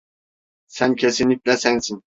Sen 0.67 0.95
kesinlikle 0.95 1.57
sensin. 1.57 2.03